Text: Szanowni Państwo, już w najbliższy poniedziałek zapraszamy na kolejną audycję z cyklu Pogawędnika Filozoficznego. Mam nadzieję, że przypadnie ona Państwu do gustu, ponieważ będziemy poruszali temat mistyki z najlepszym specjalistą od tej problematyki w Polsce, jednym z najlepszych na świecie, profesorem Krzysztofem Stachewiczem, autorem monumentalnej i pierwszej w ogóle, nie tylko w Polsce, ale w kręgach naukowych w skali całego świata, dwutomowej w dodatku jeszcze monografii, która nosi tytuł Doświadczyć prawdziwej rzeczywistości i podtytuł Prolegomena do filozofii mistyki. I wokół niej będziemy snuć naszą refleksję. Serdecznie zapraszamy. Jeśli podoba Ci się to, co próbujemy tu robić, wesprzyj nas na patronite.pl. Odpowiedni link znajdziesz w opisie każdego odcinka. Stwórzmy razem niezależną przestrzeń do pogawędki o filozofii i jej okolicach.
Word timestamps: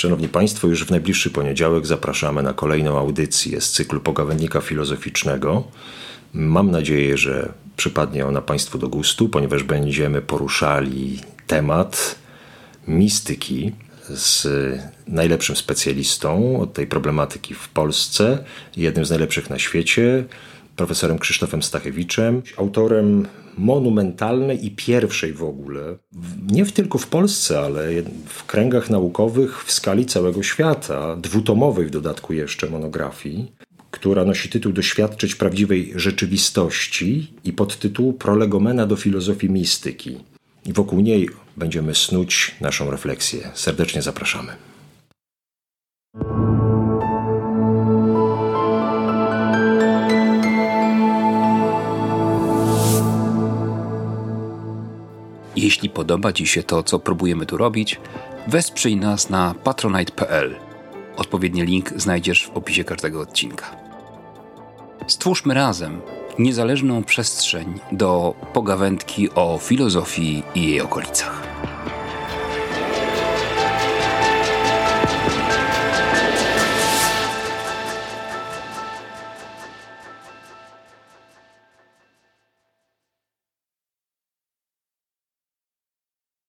Szanowni 0.00 0.28
Państwo, 0.28 0.68
już 0.68 0.84
w 0.84 0.90
najbliższy 0.90 1.30
poniedziałek 1.30 1.86
zapraszamy 1.86 2.42
na 2.42 2.52
kolejną 2.52 2.98
audycję 2.98 3.60
z 3.60 3.70
cyklu 3.70 4.00
Pogawędnika 4.00 4.60
Filozoficznego. 4.60 5.64
Mam 6.34 6.70
nadzieję, 6.70 7.16
że 7.16 7.52
przypadnie 7.76 8.26
ona 8.26 8.40
Państwu 8.42 8.78
do 8.78 8.88
gustu, 8.88 9.28
ponieważ 9.28 9.62
będziemy 9.62 10.22
poruszali 10.22 11.18
temat 11.46 12.14
mistyki 12.88 13.72
z 14.08 14.48
najlepszym 15.06 15.56
specjalistą 15.56 16.60
od 16.60 16.72
tej 16.72 16.86
problematyki 16.86 17.54
w 17.54 17.68
Polsce, 17.68 18.44
jednym 18.76 19.04
z 19.04 19.10
najlepszych 19.10 19.50
na 19.50 19.58
świecie, 19.58 20.24
profesorem 20.76 21.18
Krzysztofem 21.18 21.62
Stachewiczem, 21.62 22.42
autorem 22.56 23.26
monumentalnej 23.60 24.66
i 24.66 24.70
pierwszej 24.70 25.32
w 25.32 25.42
ogóle, 25.42 25.96
nie 26.50 26.66
tylko 26.66 26.98
w 26.98 27.06
Polsce, 27.06 27.60
ale 27.60 27.88
w 28.26 28.44
kręgach 28.46 28.90
naukowych 28.90 29.64
w 29.64 29.72
skali 29.72 30.06
całego 30.06 30.42
świata, 30.42 31.16
dwutomowej 31.16 31.86
w 31.86 31.90
dodatku 31.90 32.32
jeszcze 32.32 32.70
monografii, 32.70 33.52
która 33.90 34.24
nosi 34.24 34.48
tytuł 34.48 34.72
Doświadczyć 34.72 35.34
prawdziwej 35.34 35.92
rzeczywistości 35.96 37.32
i 37.44 37.52
podtytuł 37.52 38.12
Prolegomena 38.12 38.86
do 38.86 38.96
filozofii 38.96 39.50
mistyki. 39.50 40.18
I 40.66 40.72
wokół 40.72 41.00
niej 41.00 41.28
będziemy 41.56 41.94
snuć 41.94 42.54
naszą 42.60 42.90
refleksję. 42.90 43.50
Serdecznie 43.54 44.02
zapraszamy. 44.02 44.52
Jeśli 55.60 55.90
podoba 55.90 56.32
Ci 56.32 56.46
się 56.46 56.62
to, 56.62 56.82
co 56.82 56.98
próbujemy 56.98 57.46
tu 57.46 57.56
robić, 57.56 58.00
wesprzyj 58.46 58.96
nas 58.96 59.30
na 59.30 59.54
patronite.pl. 59.64 60.56
Odpowiedni 61.16 61.62
link 61.62 61.92
znajdziesz 61.96 62.46
w 62.46 62.56
opisie 62.56 62.84
każdego 62.84 63.20
odcinka. 63.20 63.76
Stwórzmy 65.06 65.54
razem 65.54 66.00
niezależną 66.38 67.04
przestrzeń 67.04 67.80
do 67.92 68.34
pogawędki 68.52 69.30
o 69.34 69.58
filozofii 69.62 70.42
i 70.54 70.66
jej 70.66 70.80
okolicach. 70.80 71.49